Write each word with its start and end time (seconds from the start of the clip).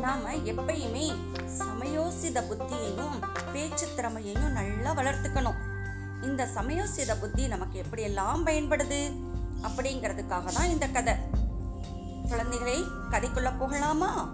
நாம 0.00 0.32
எப்பயுமே 0.32 1.14
சமயோசித 1.58 2.40
புத்தியையும் 2.40 3.28
பேச்சு 3.52 3.88
திறமையையும் 3.96 4.52
நல்லா 4.52 4.94
வளர்த்துக்கணும். 4.94 5.54
இந்த 6.22 6.46
சமயோசித 6.46 7.16
புத்தி 7.20 7.46
நமக்கு 7.46 7.82
எப்படியெல்லாம் 7.82 8.46
பயன்படுது? 8.46 9.12
அப்படிங்கிறதுக்காக 9.62 10.44
தான் 10.44 10.68
இந்த 10.68 10.86
கதை. 10.86 11.14
குழந்தைகளை 12.28 12.84
கதைக்குள்ள 13.10 13.58
போகலாமா? 13.58 14.28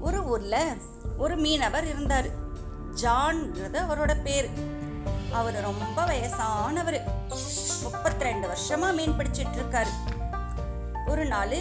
ஒரு 0.00 0.24
ஊர்ல 0.24 0.74
ஒரு 1.18 1.36
மீனவர் 1.36 1.86
இருந்தார். 1.86 2.26
ஜான்ங்கிறது 3.02 3.78
அவரோட 3.88 4.22
பேர். 4.22 4.50
அவர் 5.32 5.60
ரொம்ப 5.60 6.04
வயசானவர். 6.04 7.00
முப்பத்தி 7.82 8.24
ரெண்டு 8.24 8.48
வருஷமா 8.48 8.94
மீன் 8.94 9.18
பிடிச்சிட்டு 9.18 9.58
இருக்காரு. 9.58 9.88
ஒரு 11.06 11.24
நாள் 11.24 11.56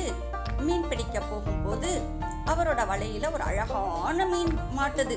மீன் 0.60 0.88
பிடிக்க 0.88 1.20
போகும்போது 1.20 2.16
அவரோட 2.48 2.82
வலையில 2.92 3.32
ஒரு 3.34 3.44
அழகான 3.44 4.26
மீன் 4.26 4.60
மாட்டுது. 4.78 5.16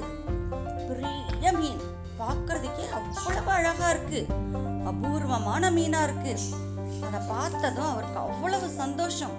பெரிய 0.89 1.53
மீன். 1.53 1.81
பார்க்கறதுக்கே 2.19 2.89
அவ்வளவு 2.91 3.51
அழகா 3.51 3.91
இருக்கு. 3.91 4.27
அபூர்வமான 4.85 5.71
மீனா 5.71 6.03
இருக்கு. 6.03 6.39
அதை 7.07 7.21
பார்த்ததும் 7.29 7.91
அவருக்கு 7.91 8.19
அவ்வளவு 8.19 8.69
சந்தோஷம். 8.69 9.31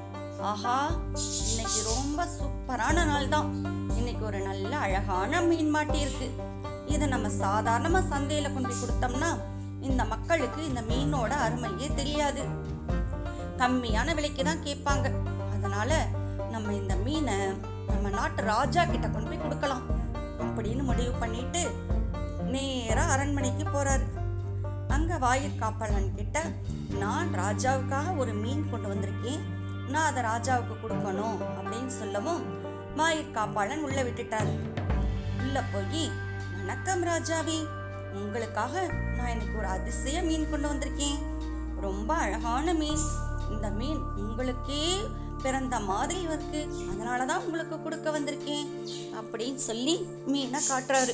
ஆஹா 0.41 0.91
இன்னைக்கு 1.50 1.80
ரொம்ப 1.95 2.27
சூப்பரான 2.38 3.05
நாள் 3.05 3.27
தான். 3.27 3.50
இன்னைக்கு 3.98 4.26
ஒரு 4.26 4.39
நல்ல 4.39 4.78
அழகான 4.78 5.42
மீன் 5.42 5.70
மாட்டி 5.70 6.00
இருக்கு. 6.00 6.30
இதை 6.86 7.08
நம்ம 7.08 7.28
சாதாரணமா 7.28 8.02
சந்தையில 8.09 8.53
கொண்டு 8.53 8.73
கொடுத்தோம்னா 8.73 9.30
இந்த 9.81 10.03
மக்களுக்கு 10.03 10.62
இந்த 10.66 10.81
மீனோட 10.81 11.30
அருமையே 11.30 11.92
தெரியாது. 11.95 12.44
கம்மியான 13.58 14.16
விலைக்கு 14.16 14.44
தான் 14.44 14.64
கேட்பாங்க. 14.64 15.12
அதனால 15.58 16.06
நம்ம 16.52 16.73
இந்த 16.73 16.95
மீனை 16.95 17.36
நம்ம 18.02 18.17
நாட்டு 18.17 18.44
ராஜா 18.44 18.85
கிட்ட 18.85 19.09
கொண்டு 19.09 19.30
போய் 19.30 19.41
கொடுக்கலாம் 19.41 19.81
அப்படின்னு 20.39 20.83
முடிவு 20.83 21.11
பண்ணிட்டு 21.11 21.71
நேரா 22.45 23.03
அரண்மனைக்கு 23.03 23.63
போறாரு. 23.63 24.03
அங்க 24.88 25.17
வாயிற் 25.17 25.59
காப்பாளன் 25.59 26.16
கிட்ட 26.16 26.44
நான் 26.99 27.27
ராஜாவுக்காக 27.33 28.17
ஒரு 28.17 28.33
மீன் 28.33 28.69
கொண்டு 28.69 28.88
வந்திருக்கேன். 28.88 29.39
நான் 29.89 30.16
அதை 30.16 30.23
ராஜாவுக்கு 30.23 30.75
கொடுக்கணும். 30.83 31.38
அப்படின்னு 31.59 31.88
சொல்லவும் 31.88 32.44
வாயிற் 32.95 33.35
காப்பாளன் 33.35 33.81
உள்ள 33.81 34.03
உள்ளே 34.03 34.25
உள்ள 35.38 35.63
போய் 35.73 36.11
வணக்கம் 36.57 37.03
ராஜாவே. 37.03 37.67
உங்களுக்காக 38.13 38.81
நான் 38.88 39.29
இன்னைக்கு 39.29 39.57
ஒரு 39.57 39.67
அதிசய 39.67 40.22
மீன் 40.22 40.49
கொண்டு 40.49 40.69
வந்திருக்கேன். 40.69 41.19
ரொம்ப 41.81 42.13
அழகான 42.13 42.73
மீன். 42.73 43.02
இந்த 43.49 43.69
மீன் 43.69 44.02
உங்களுக்கே 44.16 45.07
பிறந்த 45.44 45.80
மாதிரி 45.80 46.22
இருக்கு. 46.22 46.61
அதனால 46.92 47.25
தான் 47.25 47.44
உங்களுக்கு 47.44 47.84
கொடுக்க 47.84 48.20
வந்திருக்கேன். 48.20 48.67
அப்படின்னு 49.20 49.56
சொல்லி 49.56 49.95
மீனை 50.25 50.59
காட்டுறாரு. 50.70 51.14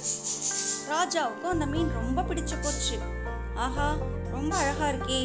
ராஜாவுக்கும் 0.89 1.53
அந்த 1.56 1.66
மீன் 1.66 1.92
ரொம்ப 1.92 2.22
பிடிச்சு 2.22 2.55
போச்சு. 2.64 3.00
ஆஹா 3.55 3.95
ரொம்ப 4.31 4.55
அழகா 4.55 4.88
இருக்கே 4.88 5.22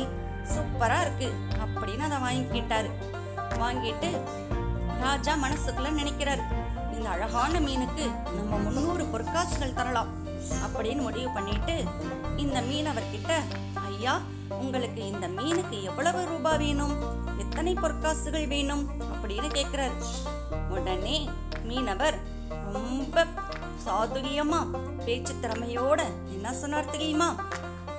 சூப்பரா 0.52 1.00
இருக்கு 1.00 1.30
அப்படின்னு 1.64 2.04
அதை 2.08 2.18
வாங்கிக்கிட்டாரு. 2.26 2.90
வாங்கிட்டு 3.62 4.10
ராஜா 5.00 5.34
மனசுக்குள்ள 5.34 5.90
நினைக்கிறாரு. 6.00 6.44
இந்த 6.92 7.08
அழகான 7.08 7.60
மீனுக்கு 7.60 8.04
நம்ம 8.36 8.56
முந்நூறு 8.56 9.04
பொற்காசுகள் 9.04 9.74
தரலாம் 9.74 10.10
அப்படின்னு 10.64 11.00
முடிவு 11.00 11.30
பண்ணிட்டு 11.30 11.84
இந்த 12.36 12.60
மீன் 12.60 12.86
அவர்கிட்ட 12.86 13.32
ஐயா 13.86 14.20
உங்களுக்கு 14.60 15.06
இந்த 15.06 15.28
மீனுக்கு 15.28 15.82
எவ்வளவு 15.82 16.26
ரூபாய் 16.26 16.58
வேணும்? 16.58 16.94
எத்தனை 17.38 17.74
பொற்காசுகள் 17.74 18.48
வேணும்? 18.48 18.90
அப்படின்னு 19.00 19.58
கேக்குறாரு 19.58 20.04
உடனே 20.68 21.30
மீனவர் 21.62 22.18
ரொம்ப 22.72 23.26
சாதுரியமா 23.86 24.66
பேச்சு 25.04 25.34
திறமையோட 25.42 26.02
என்ன 26.26 26.54
சொன்னார் 26.54 26.90
தெரியுமா? 26.90 27.34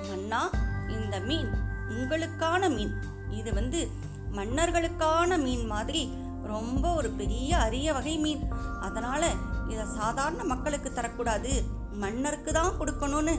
மன்னா 0.08 0.50
இந்த 0.88 1.20
மீன் 1.20 1.50
உங்களுக்கான 1.88 2.74
மீன். 2.74 2.94
இது 3.30 3.54
வந்து 3.54 3.88
மன்னர்களுக்கான 4.32 5.38
மீன் 5.38 5.66
மாதிரி 5.66 6.12
ரொம்ப 6.42 6.94
ஒரு 6.94 7.10
பெரிய 7.10 7.58
அரிய 7.58 7.92
வகை 7.92 8.18
மீன். 8.18 8.52
அதனால 8.80 9.32
இதை 9.68 9.84
சாதாரண 9.96 10.44
மக்களுக்கு 10.44 10.92
தரக்கூடாது. 10.94 11.62
மன்னருக்கு 11.92 12.52
தான் 12.52 12.78
கொடுக்கணும்னு 12.78 13.38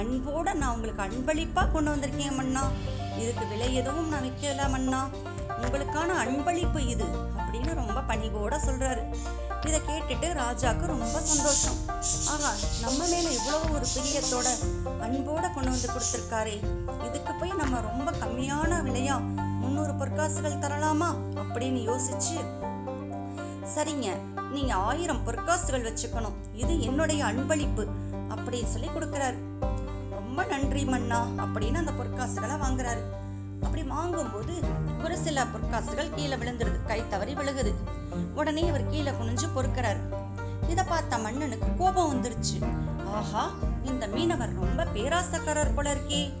அன்போட 0.00 0.54
நான் 0.60 0.74
உங்களுக்கு 0.74 1.02
அன்பளிப்பா 1.06 1.62
கொண்டு 1.72 1.90
வந்திருக்கேன் 1.94 2.38
மண்ணா 2.38 2.62
இதுக்கு 3.20 3.44
விலை 3.50 3.68
எதுவும் 3.80 4.10
நான் 4.12 4.24
விற்கல 4.26 4.66
மண்ணா 4.74 5.00
உங்களுக்கான 5.62 6.16
அன்பளிப்பு 6.24 6.80
இது 6.94 7.06
அப்படின்னு 7.38 7.72
ரொம்ப 7.80 7.98
பணிவோட 8.08 8.54
சொல்றாரு. 8.66 9.02
இதை 9.68 9.78
கேட்டுட்டு 9.88 10.28
ராஜாக்கு 10.40 10.84
ரொம்ப 10.92 11.20
சந்தோஷம். 11.28 11.76
ஆகா 12.32 12.50
நம்ம 12.80 12.98
மேல 13.12 13.28
இவ்வளவு 13.38 13.72
ஒரு 13.76 13.86
பிரியத்தோட 13.94 14.48
அன்போட 15.06 15.44
கொண்டு 15.54 15.70
வந்து 15.74 15.88
கொடுத்துருக்காரே. 15.94 16.56
இதுக்கு 17.06 17.32
போய் 17.40 17.60
நம்ம 17.62 17.80
ரொம்ப 17.88 18.10
கம்மியான 18.22 18.80
விலையா 18.88 19.16
முந்நூறு 19.62 19.94
பொற்காசுகள் 20.00 20.62
தரலாமா 20.64 21.10
அப்படின்னு 21.44 21.82
யோசிச்சு 21.90 22.36
சரிங்க 23.74 24.08
நீங்க 24.50 24.74
ஆயிரம் 24.74 25.24
பொற்காசுகள் 25.26 25.86
வச்சுக்கணும். 25.88 26.36
இது 26.62 26.74
என்னுடைய 26.80 27.24
அன்பளிப்பு 27.24 27.84
அப்படின்னு 28.34 28.72
சொல்லி 28.74 28.88
கொடுக்குறாரு. 28.88 29.38
ரொம்ப 30.36 30.56
நன்றி 30.56 30.84
மன்னா 30.84 31.26
அப்படின்னு 31.36 31.74
அந்த 31.74 31.90
பொற்காசுகளை 31.90 32.54
வாங்குறாரு. 32.62 33.02
அப்படி 33.62 33.82
வாங்கும்போது 33.82 34.54
ஒரு 35.04 35.16
சில 35.18 35.44
பொற்காசுகள் 35.44 36.14
கீழே 36.14 36.34
விழுந்துருது. 36.34 36.86
கை 36.86 37.08
தவறி 37.08 37.34
விழுகுது. 37.34 37.72
உடனே 38.34 38.62
இவர் 38.66 38.90
கீழே 38.90 39.10
குனிஞ்சு 39.10 39.46
பொறுக்கிறாரு. 39.56 40.00
இதை 40.68 40.84
பார்த்த 40.84 41.18
மன்னனுக்கு 41.18 41.66
கோபம் 41.78 42.08
வந்துருச்சு. 42.14 42.58
ஆஹா 43.12 43.50
இந்த 43.84 44.06
மீனவர் 44.06 44.52
ரொம்ப 44.52 44.84
பேராசக்காரர் 44.84 45.74
போல 45.74 45.94
இருக்கே. 45.94 46.32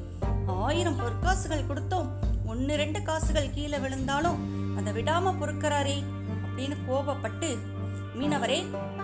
ஆயிரம் 0.46 0.98
பொற்காசுகள் 1.00 1.68
கொடுத்தோம். 1.68 2.08
ஒன்னு 2.46 2.76
ரெண்டு 2.76 3.02
காசுகள் 3.02 3.50
கீழே 3.50 3.78
விழுந்தாலும் 3.78 4.38
அதை 4.76 4.92
விடாம 4.92 5.34
பொறுக்கிறாரே 5.40 6.04
அப்படின்னு 6.46 6.76
கோபப்பட்டு 6.88 7.58
மீனவரே 8.18 8.60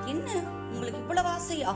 என்ன 0.06 0.30
உங்களுக்கு 0.72 1.00
இவ்வளவு 1.00 1.28
ஆசையா? 1.28 1.74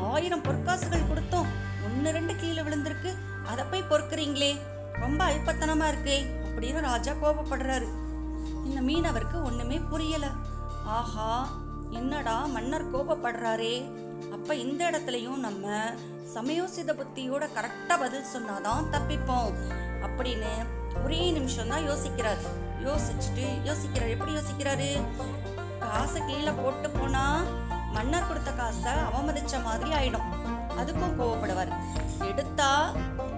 ஆயிரம் 0.00 0.42
பொற்காசுகள் 0.42 1.08
கொடுத்தோம். 1.12 1.50
ஒன்று 1.96 2.10
ரெண்டு 2.12 2.36
கீழே 2.36 2.62
விழுந்திருக்கு. 2.62 3.10
அதை 3.50 3.64
போய் 3.64 3.90
பொறுக்குறீங்களே. 3.90 4.58
ரொம்ப 4.92 5.20
அல்பத்தனமாக 5.24 5.92
இருக்கே 5.92 6.16
அப்படின்னு 6.46 6.80
ராஜா 6.80 7.12
கோபப்படுறாரு. 7.12 7.86
இந்த 8.64 8.80
மீனவருக்கு 8.80 9.38
ஒன்றுமே 9.42 9.78
புரியலை. 9.92 10.30
ஆஹா 10.84 11.48
என்னடா 11.90 12.46
மன்னர் 12.46 12.84
கோபப்படுறாரே. 12.96 13.74
அப்போ 14.32 14.54
இந்த 14.54 14.90
இடத்துலையும் 14.90 15.42
நம்ம 15.46 15.66
சமயோசித 16.34 16.92
புத்தியோட 17.00 17.44
கரெக்டாக 17.56 17.98
பதில் 17.98 18.30
சொன்னாதான் 18.34 18.90
தப்பிப்போம் 18.94 19.50
அப்படின்னு 20.06 20.52
ஒரே 21.04 21.30
நிமிஷம் 21.30 21.68
தான் 21.68 21.88
யோசிக்கிறார். 21.90 22.42
யோசிச்சுட்டு 22.86 23.46
யோசிக்கிறார். 23.70 24.14
எப்படி 24.16 24.32
யோசிக்கிறாரு? 24.32 24.90
காசை 25.78 26.22
கீழே 26.26 26.50
போட்டு 26.50 26.90
போனா 26.90 27.42
மன்னர் 27.92 28.28
கொடுத்த 28.28 28.52
காசை 28.52 28.92
அவமதிச்ச 29.08 29.62
மாதிரி 29.62 29.90
ஆயிடும். 29.90 30.35
அதுக்கும் 30.76 31.14
கோவப்படுவார். 31.18 31.76
எடுத்தா 32.20 32.92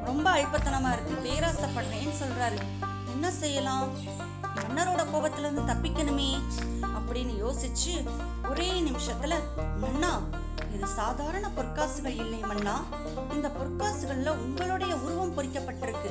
ரொம்ப 0.04 0.30
அல்பத்தனமா 0.34 0.92
இருக்கு 0.92 1.14
பேராசைப்படுறேன்னு 1.24 2.22
சொல்றாரு. 2.22 2.58
என்ன 3.10 3.30
செய்யலாம்? 3.30 3.88
மன்னரோட 4.54 5.04
கோபத்துல 5.14 5.38
இருந்து 5.38 5.62
தப்பிக்கணுமே 5.62 6.40
அப்படின்னு 6.82 7.44
யோசிச்சு 7.46 8.08
ஒரே 8.48 8.80
நிமிஷத்துல 8.80 9.34
மன்னா 9.80 10.20
இது 10.74 10.86
சாதாரண 10.86 11.50
பொற்காசுகள் 11.56 12.16
இல்லை 12.16 12.38
மன்னா. 12.38 12.84
இந்த 13.30 13.48
பொற்காசுகள்ல 13.48 14.28
உங்களுடைய 14.28 14.96
உருவம் 14.96 15.36
பொறிக்கப்பட்டிருக்கு. 15.36 16.10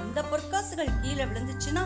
இந்த 0.00 0.22
பொற்காசுகள் 0.22 1.00
கீழே 1.00 1.24
விழுந்துச்சுன்னா 1.24 1.84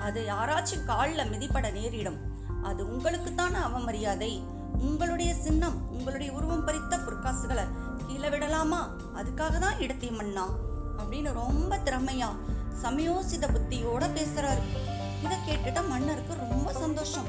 அது 0.00 0.26
யாராச்சும் 0.30 0.84
காலில் 0.86 1.30
மிதிப்பட 1.30 1.72
நேரிடும். 1.72 2.18
அது 2.62 2.88
உங்களுக்கு 2.88 3.34
தானே 3.34 3.56
அவமரியாதை. 3.56 4.42
உங்களுடைய 4.78 5.34
சின்னம் 5.34 5.90
உங்களுடைய 5.90 6.32
உருவம் 6.32 6.66
பறித்த 6.68 6.98
பொற்காசுகளை 6.98 7.64
கீழே 8.12 8.28
விடலாமா? 8.28 8.90
அதுக்காக 9.16 9.58
தான் 9.58 9.76
எடுத்தேன் 9.78 10.16
மன்னா. 10.16 10.46
அப்படின்னு 10.98 11.32
ரொம்ப 11.32 11.76
திறமையா 11.76 12.26
சமயோசித 12.82 13.46
புத்தியோட 13.46 14.06
பேசுறாரு. 14.14 14.62
இதை 15.22 15.38
கேட்டுட்டு 15.46 15.88
மன்னருக்கு 15.88 16.34
ரொம்ப 16.34 16.72
சந்தோஷம். 16.72 17.24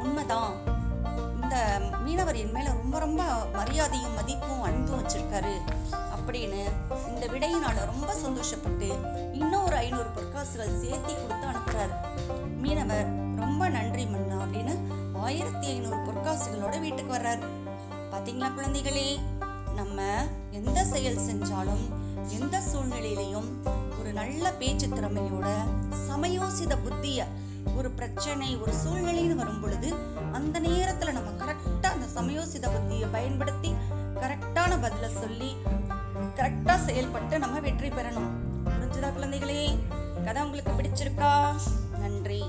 உண்மைதான். 0.00 0.52
இந்த 1.42 1.80
மீனவர் 2.04 2.36
என் 2.36 2.50
மேல 2.50 2.72
ரொம்ப 2.72 2.98
ரொம்ப 2.98 3.22
மரியாதையும் 3.52 4.14
மதிப்பும் 4.14 4.62
அன்பும் 4.62 5.02
வச்சிருக்காரு. 5.02 5.56
அப்படின்னு 5.92 6.70
இந்த 7.06 7.26
விடையினால 7.26 7.84
ரொம்ப 7.84 8.14
சந்தோஷப்பட்டு 8.26 8.94
இன்னும் 9.32 9.64
ஒரு 9.64 9.76
ஐநூறு 9.76 10.04
பொற்காசுகள் 10.04 10.84
சேர்த்தி 10.84 11.28
கொடுத்து 11.28 11.46
அனுப்புறாரு. 11.46 11.94
மீனவர் 12.56 13.06
ரொம்ப 13.36 13.68
நன்றி 13.68 14.06
மன்னா 14.06 14.36
அப்படின்னு 14.36 14.76
ஆயிரத்தி 15.16 15.66
ஐநூறு 15.66 15.96
பொற்காசுகளோட 15.96 16.80
வீட்டுக்கு 16.80 17.14
வர்றாரு. 17.14 17.42
பாத்தீங்களா 18.12 18.50
குழந்தைகளே? 18.56 19.18
நம்ம 19.78 20.26
எந்த 20.50 20.84
செயல் 20.84 21.18
செஞ்சாலும் 21.18 21.84
எந்த 22.28 22.60
சூழ்நிலையிலையும் 22.60 23.48
ஒரு 24.00 24.12
நல்ல 24.12 24.52
பேச்சு 24.52 24.86
திறமையோட 24.86 25.48
சமயோசித 26.08 26.76
புத்திய 26.76 27.26
ஒரு 27.76 27.90
பிரச்சனை 27.90 28.56
ஒரு 28.56 28.72
சூழ்நிலைன்னு 28.72 29.34
வரும் 29.34 29.60
பொழுது 29.60 29.94
அந்த 30.32 30.60
நேரத்துல 30.60 31.12
நம்ம 31.12 31.44
கரெக்டா 31.44 31.86
அந்த 31.86 32.06
சமயோசித 32.14 32.68
புத்தியை 32.68 33.08
பயன்படுத்தி 33.12 33.72
கரெக்டான 34.14 34.78
பதில 34.84 35.08
சொல்லி 35.20 35.56
கரெக்டா 36.36 36.76
செயல்பட்டு 36.78 37.38
நம்ம 37.38 37.60
வெற்றி 37.60 37.88
பெறணும். 37.88 38.30
புரிஞ்சுதா 38.64 39.10
குழந்தைகளே? 39.10 39.78
கதை 40.24 40.42
உங்களுக்கு 40.42 40.72
பிடிச்சிருக்கா? 40.72 41.32
நன்றி. 42.00 42.42